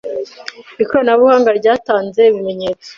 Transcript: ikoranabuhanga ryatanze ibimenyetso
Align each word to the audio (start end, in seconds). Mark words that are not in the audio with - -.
ikoranabuhanga 0.83 1.49
ryatanze 1.59 2.21
ibimenyetso 2.29 2.89